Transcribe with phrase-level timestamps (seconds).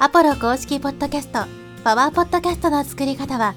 [0.00, 1.44] アポロ公式ポッドキャスト、
[1.84, 3.54] パワーポッドキャストの作り方は、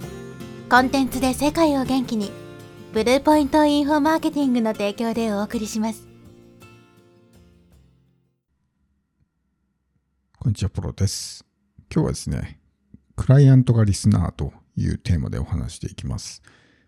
[0.70, 2.32] コンテンツで世界を元気に、
[2.94, 6.08] ブルーポイントインフォマーケティングの提供でお送りします。
[10.38, 11.43] こんにちは、ポロです。
[11.91, 12.59] 今日はですね、
[13.15, 16.43] クライアントがリスナーというテーマでお話していきます。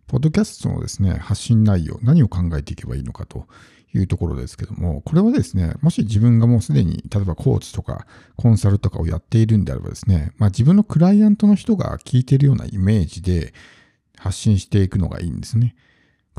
[0.06, 3.48] ポッドキャストのですね、発信内容、何を考えていけばいいのかと
[3.94, 13.54] いうところですけども、これはですね、もし自分がもうすでに、例えばコーチとかコンサルとかをやっているんであればですね、まあ自分のクライアントの人が聞いているようなイメージで
[14.18, 15.76] 発信していくのがいいんですね。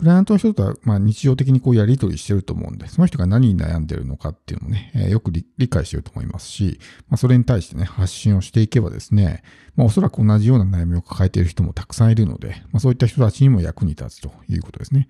[0.00, 6.80] クライアントの人とは、まあ、日常的にこうやり取りしてると思うんで、その人が何に悩んでるのかっていうのをね、よく理解してると思いますし、
[7.10, 9.42] まあ、それに対してね、発信をしていけばですね、
[9.76, 15.06] まあ、おそらく同じような悩みを抱えている人もたくさんいるので、まあ、そういった人たちにも役に立つということですね。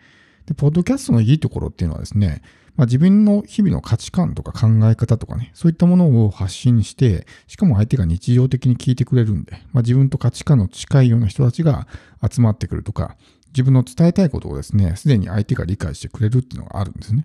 [0.51, 2.43] で、ポッドキャストのいいところっていうのはですね、
[2.75, 11.87] まあ、自分の日々の価値観とか考え方とかね、そういったものを発信して、しかも相手が日常的に聞いてくれるんで、まあ、自分と価値観の近いような人たちが
[12.29, 13.17] 集まってくるとか、
[13.53, 17.23] 自分の伝えたいことをですね、すでに相手が理解してくれるっていうのがあるんですね。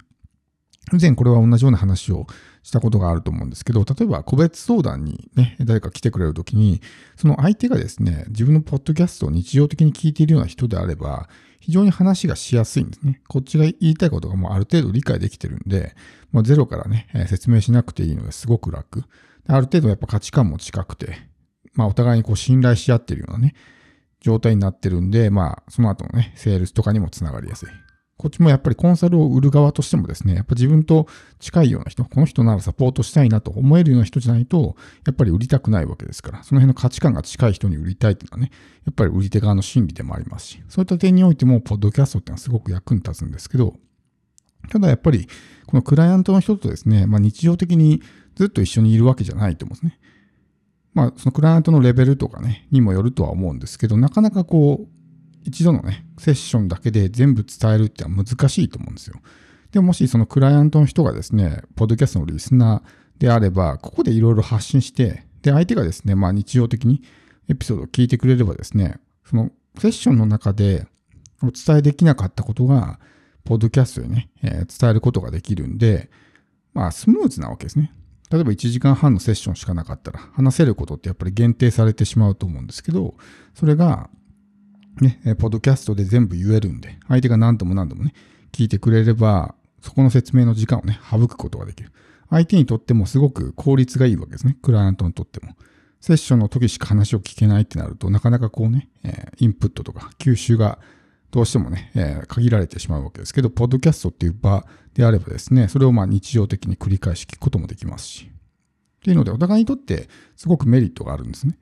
[0.94, 2.28] 以前これは同じような話を
[2.64, 6.82] したことがあると思うんですけど、例えば個別相談にね、誰か来てくれるときに、
[7.16, 13.22] その相手がですね、自分のポッドキャストを日常的に聞いているような人であれば、非常に話がしやすいんですね。
[13.28, 15.96] こっちが言いたいことがもうある程度理解できてるんで、
[16.32, 19.04] もうゼロからね、説明しなくていいのですごく楽。
[19.48, 21.18] ある程度やっぱ価値観も近くて、
[21.74, 23.56] まあお互いにこう信頼し合ってるようなね、
[24.22, 27.70] 状態になってるんで、まあその後のね、セールスとかにもつながりやすい。
[28.18, 31.08] こっちもやっぱりコンサルを売る側としてもですね、やっぱ自分と
[31.40, 38.52] 近いような人、この人ならサポートしたいなと思えるような人じゃないと、やっぱり売りたくないわけですから、その辺の価値観が近い人に売りたいっていうのはね、
[38.86, 43.76] やっぱり売り手側の心理でもありますし、そういった点においても、ポッドキャストっていうのはすごく役に立つんですけど、
[44.70, 45.28] ただやっぱり、
[45.66, 48.02] このクライアントの人とですね、まあ日常的に
[48.36, 50.00] ずっと一緒にいるわけじゃないと思うんですね。
[50.94, 54.95] まあ、そのクライアントのレベルとかね、にもよるとは思うんですけど、なかなかこう、
[55.46, 59.22] 一度のね、セッションだけで全部伝えるっては難しいと思うんですよ。
[59.72, 67.04] でももしそのクライアントの人がですね、ポッドキャストのリスナーであれば、ここでいろいろ発信して、で、相手がですね、まあ日常的に
[67.48, 70.88] エピソードを聞いてくれればですね、そのセッションの中で
[71.44, 73.00] お伝えできなかったことが、
[73.44, 76.10] ポッドキャストでね、えー、伝えることができるんで、
[76.74, 77.94] まあスムーズなわけですね。
[78.32, 83.16] 例えば1時間半のセッションしかなかったら話せることってやっぱり限定されてしまうと思うんですけど、
[83.54, 84.10] それが
[85.02, 88.14] ね、ポッドキャストで全部言えるんで、相手が何度も何度もね、
[88.52, 91.92] 聞いてくれれば、そこの説明の時間をね、省くことができる。
[92.30, 94.58] 相手にとってもすごく効率がいいわけですね。
[94.62, 95.54] クライアントにとっても。
[96.02, 100.80] セッションの時しか話を聞けないってなると、なかなかこうね、えインプットとか吸収が
[101.32, 108.30] どうしてもね、え限られてしまうわけですけど、ポッドキャストっていう場であればですね、それをま日常的に繰り返し聞くこともできますし。
[108.30, 111.58] っていうので、お互いにとってすごくメリットがあるんですね。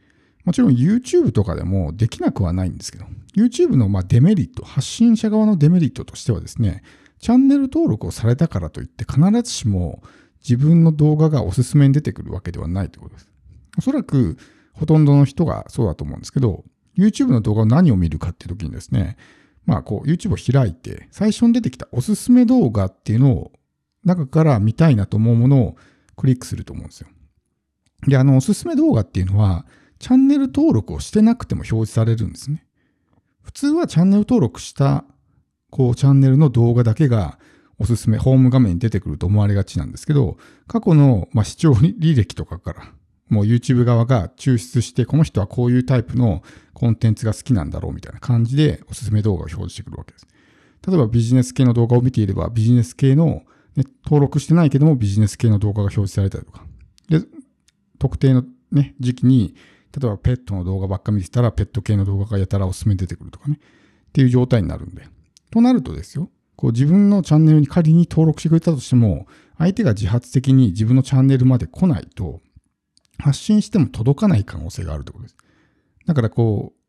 [0.46, 3.06] もちろん YouTube とかでもできなくはないんですけど、
[3.36, 6.84] YouTube のまデメリット、発信者側のデメリットとしてはですね、
[7.20, 10.04] チャンネル登録をされたからといって必ずしも
[10.42, 13.30] 自分の動画がおすすめに出てくるわけではないということです。
[13.78, 14.38] おそらく
[14.74, 16.64] ほとんどの人がそうだと思うんですけど、
[16.98, 19.18] YouTube の動画を何を見るかっていう時にですね、
[19.66, 23.52] まあこう YouTube を開いて最初に出てきたおすすめ動画っていうのを
[24.04, 25.76] 中から見たいなと思うものを
[26.18, 27.08] クリックすると思うんですよ。
[28.08, 29.66] で、あのおすすめ動画っていうのは
[30.00, 32.66] チャンネル登録をしてなくても表示されるんですね。
[33.44, 35.06] 普通はチャンネル登録した
[35.70, 37.38] こうチャンネルの動画だけが
[37.80, 40.38] おすすめ、ホーム画面に出てくると思われがちなんですけど、
[40.68, 42.94] 過去の、まあ視聴履歴とかから、
[43.30, 46.44] もう YouTube 側が抽出して、この人はこういうタイプの
[46.74, 50.28] コンテンツが好きなんだろうみたいな感じでおすすめ動画を表示してくるわけです。
[50.88, 53.44] 例えばビジネス系の動画を見ていれば、ビジネス系の、
[53.76, 56.64] ね、登録してないけどもビジネス系の動画が表示されたりとか。
[57.10, 57.22] で、
[57.98, 59.56] 特定のね、時期に
[60.00, 63.60] 例えばペットの動画ばっか見てたら、ペット系の動画がやたらおすすめ出てくるとかね。
[64.10, 65.08] っていう状態になるんで。
[65.52, 69.28] となるとですよ、こう自分のチャンネルに仮に登録してくれたとしても、
[69.58, 72.42] 相手が自発的に自分のチャンネルまで来ないと、
[73.20, 75.38] 発信しても届かない可能性があるということです。
[76.06, 76.80] だからこう、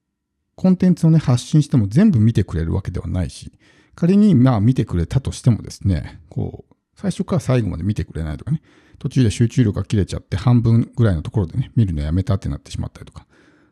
[0.56, 3.53] コンテンツをね、発信しても全部見てくれるわけではないし、
[3.95, 8.62] 仮にまあ見てくれたとしてもですね、こう、最初から最後まで見てくれないとかね、
[8.99, 13.26] 途中で集中力が切れちゃって半分ぐらいのところでね、見るのやめたってなってしまったりとか。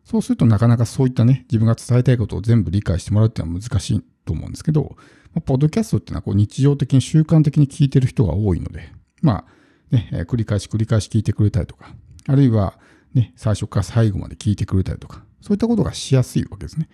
[0.05, 4.97] そうするとなかなかそういったね、自分が伝えたいことを全部理解してもらうっていうのは難しいと思うんですけど、
[5.35, 8.93] ま、ポッドキャストっていうのはこう日常的に習慣的に聞いてる人が多いので、
[9.23, 11.95] まあ、ね、繰り返し繰り返し聞いてくれたりとか、
[12.27, 12.79] あるいは
[13.15, 16.89] ね、最初から最後まで聞いてくれたりとか、そういったことがしやすいわけですね。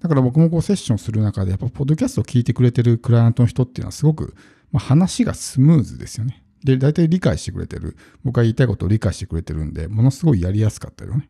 [0.00, 4.34] だから僕もこうセッションする中で、やっぱポッドキャストを聞いてくれてるクライアントの人っていうのはすごく、
[4.70, 6.43] まあ、話がスムーズですよね。
[6.64, 7.96] で、大体理解してくれてる。
[8.24, 11.28] 僕が言いたいことを理解してくれてるんで、ものすごいやりやすかったよね。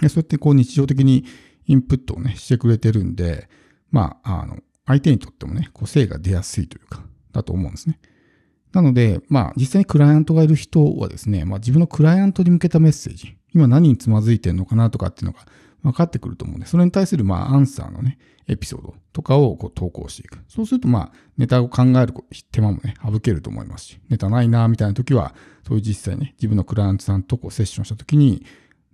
[0.00, 1.24] でそうやってこう日常的に
[1.66, 3.48] インプットをね、してくれてるんで、
[3.90, 7.02] まあ、あの、相手にとってもね、個性が出やすいというか、
[7.32, 7.98] だと思うんですね。
[8.72, 15.46] なので、まあ、実際にクライアントがいる人はですね、まあ、自分のクライアントに向けたメッセージ、今何につまずいてるのかなとかっていうのが
[15.84, 20.38] 分かってくると思うんで、それに対する、まあ、アンサーのね、エピソードとかをこう投稿していく。
[20.48, 22.14] そうすると、まあ、ネタを考える
[22.50, 25.34] 手間もね、省けると思いますし、ネタないな、みたいな時は、
[25.66, 28.44] そういう実際ね、自分のクライアントさんとこうセッションした時に、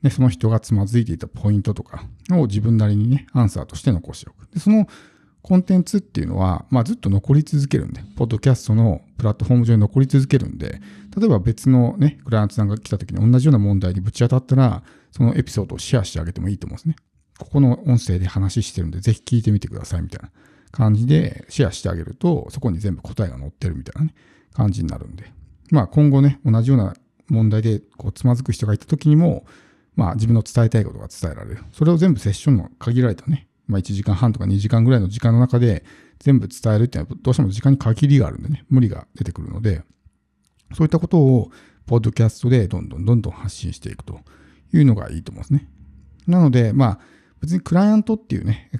[0.02, 4.48] ね、その人がつまずいていたポイントとかを自分なりにね、アンサーとして残しておく。
[4.52, 4.88] で、その
[5.42, 10.80] コンテンツっていうのは、まあ、ずっと残り続けるんで、ポッドキャストのプラットフォーム上に残り続けるんで、
[11.16, 16.96] 例えば別のね、クライアントさんが来た時に同じような問題にぶち当たったら、そのエピソードをシェアしてあげてもいいと思うんですね。
[17.38, 20.30] ここの音声で話してるんで、ぜひ聞いてみてくださいみたいな
[20.70, 24.14] 感じでシェアしてあげると、そこに全部答えが載ってるみたいなね、
[24.52, 25.32] 感じになるんで。
[25.70, 26.94] まあ今後ね、同じような
[27.28, 29.46] 問題でこうつまずく人がいた時にも、
[29.96, 31.64] まあ自分の伝えたいことが伝えられる。
[31.72, 35.84] それを全部セッションの限られたね、まあ1時間半とか2時間ぐらいの時間の中で
[36.18, 39.82] 全部伝えるっていうのはどうしても時間に限りがあるんでね、無理が出てくるので、
[40.74, 41.50] そういったことを
[41.86, 44.20] ポッドキャストでどんどんどんどん発信していくと
[44.72, 45.68] いうのがいいと思うんですね。
[46.26, 47.00] なので、まあ
[47.40, 48.70] 別にクライアントっていうね、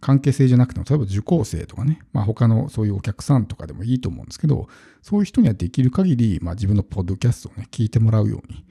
[0.00, 4.68] 関係性じゃなくても、例えば受講生とかね、まあ他のそういうお客さんとかでもいいと思うんですけど、
[5.02, 8.64] そういう人にはできる限り、まあ自分のポッドキャストをね、聞いてもらうように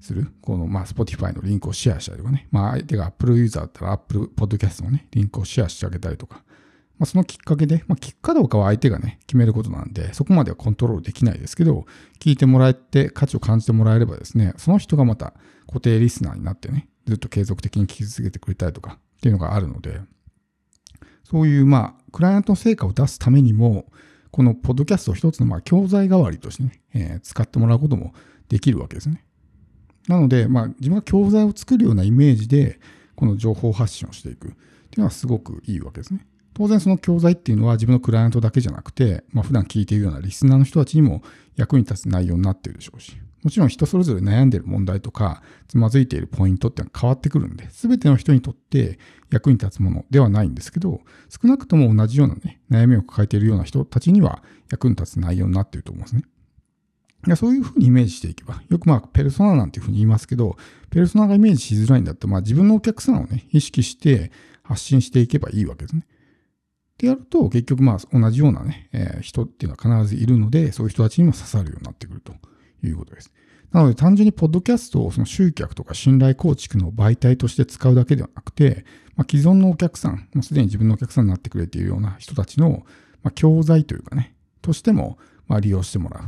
[0.00, 0.28] する。
[0.40, 6.42] この、まあ Spotify のリンクをシェアしたりとかね、まあ相手が Apple ユーザーだったら Apple Podcast のね、リンクをシェアしてあげたりとか、
[6.98, 11.86] まあそのきっかけで、まあ聞くかどうかは相手がね、決めることなんで、そこまではコントロールできないですけど、
[12.20, 15.34] 聞いてもらえて価値を感じてもらえればですね、その人がまた
[15.66, 20.00] 固定リスナーになってね、ずっと継続的に聞き続けてくれたりとかっていうのがあるので、
[21.24, 23.86] そういうまあ、クライアントの成果を出すためにも、
[24.30, 28.14] このポッドキャストを一つのまあ教材代わりとしてね、えー、使ってもらうことも
[28.48, 29.24] できるわけですね。
[30.06, 32.80] なので、まあ、自分が教材を作るようなイメージで、
[33.14, 34.58] この情報発信をしていくってい
[34.96, 36.26] うのはすごくいいわけですね。
[36.58, 41.22] 当然その教材っていうのは自分のクライアントだけじゃなくて、まあ、普段聞いているようなリスナーの人たちにも
[41.54, 48.98] 役に立つ内容になっているでしょうし、もちろん人それぞれ悩んでいる問題とか、つまずいているポイントってのは変わってくるんで、すべての人にとって
[49.30, 56.22] 役に立つものではないんですけど、少なくとも同じようなね、悩みを抱えているような人たちには役に立つ内容になっていると思うんですね。
[57.26, 60.56] いやそういうふうにイメージしていけば、よくまあ、ペルソナなんていうふうに言いますけど、
[60.90, 64.32] ペルソナがイメージしづらいんだったら、まあ自分のお客さんをね、意識して
[64.62, 66.06] 発信していけばいいわけですね。
[66.98, 72.34] ってやると、結局まあ同じようなね、えー、人っていうのは必ずいるので、そういう人たちにも刺さるようになってくると
[72.82, 73.32] いうことです。
[73.70, 78.84] なので単純にポッドキャストをその集客とか信頼構築の媒体として使うだけではなくて、
[79.14, 82.84] まあ、既存のお客さん、もうすでに自分のお客さんになってくれているような人たちの、
[83.22, 86.22] まあ、教材というかね、としても、まあ、利用してもらう。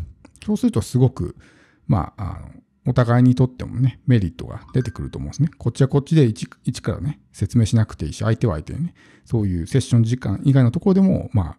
[0.44, 1.34] そうするとすごく、
[1.87, 2.49] まあ、あの、
[2.87, 5.50] お互いにとってもね、メリットが出てくると思うんですね。
[5.59, 8.94] こっちはこっちで一一からね、説明しなくていいし、相手は相手でね、
[9.25, 11.59] そういうセッション時間以外のところでも、まあ、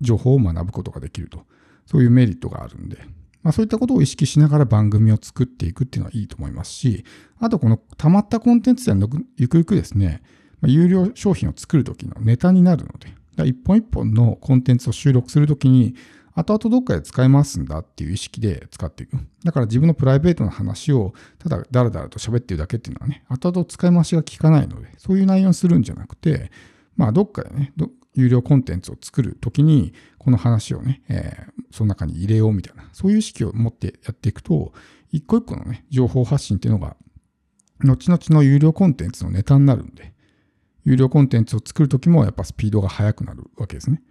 [0.00, 1.44] 情報を学ぶことができると。
[1.86, 2.98] そういうメリットがあるんで、
[3.42, 7.04] まあ、そういったことを意識しながら番組を作っていくっていうのはいいと思いますし、
[7.38, 8.98] あとこの溜まったコンテンツでは
[9.36, 10.22] ゆくゆくですね、
[10.60, 15.94] まあ、有料商品を作るときのネタになるので、一本一本のコンテンツを収録するときに、
[16.34, 19.16] 後々どっかで使い回すんだっていう意識で使っていく。
[19.44, 26.50] だから自分のプライベートな話をただダラダラと喋ってるだけっていうのはね、後々使い回しが効かないので、そういう内容にするんじゃなくて、
[26.96, 27.72] まあどっかでね、
[28.14, 34.72] 有料コンテンツを作るときに、この話をね、えー、その中に入れようみたいな、そういう意識を持ってやっていくと、
[35.10, 36.96] 一個一個のね、情報発信っていうのが、
[37.80, 40.14] 後々の有料コンテンツのネタになるんで、
[40.84, 44.02] 有料コンテンツを作るときもやっぱスピードが速くなるわけですね。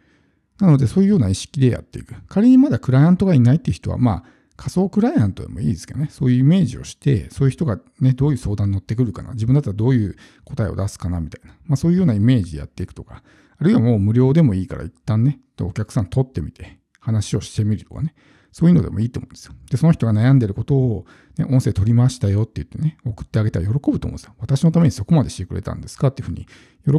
[0.59, 2.15] なので、そういうような意識でやっていく。
[2.27, 4.23] 仮にまだクライアントがいないっていう人は、まあ、
[4.55, 13.23] 仮想クライアントでもいいですけどね、そういうイメージをして、そういう人がね、どういう相談に乗ってくるかな、自分だったらどういう答えを出すかな、みたいな、まあそういうようなイメージでやっていくとか、
[13.57, 18.13] あるいはもう無料でもいいから一旦ね、お客さん取ってみて、話をしてみるとかね、
[18.51, 19.53] そういうのでもいいと思うんですよ。
[19.69, 21.05] で、その人が悩んでることを、
[21.37, 24.35] ね、音声取りましたよって言ってね、送ってあげたら喜ぶと思うんですよ。
[24.37, 26.45] 私のためにそこまでしてくれたんですかっていうふうに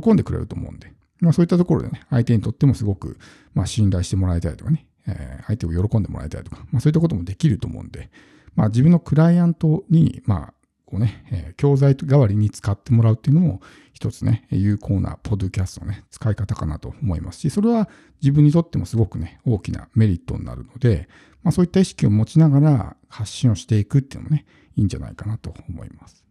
[0.02, 0.92] 喜んでくれると思うんで。
[1.24, 3.18] まあそういったところでね、相手にとってもすごく、
[3.54, 8.10] まあ信頼してもらいたいとかね、えー、相手を喜んでもらいたいとか、まあそういったこともできると思うんで、
[8.54, 10.54] まあ自分のクライアントに、まあ、
[10.86, 13.60] こうね、えー、教材代わりに使ってもらうっていうのも、
[13.92, 17.88] 一つね、有効なポッドキャストのね、使い方かなと思いますし、それは
[18.20, 21.08] 自分にとってもすごくね、大きなメリットになるので、
[21.42, 24.44] まあそういった意識を持ちながら発信をしていくっていうのもね、
[24.76, 26.23] いいんじゃないかなと思います。